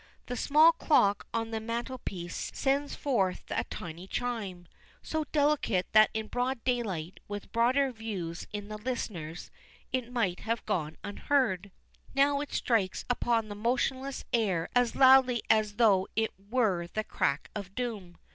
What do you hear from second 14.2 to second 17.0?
air as loudly as though it were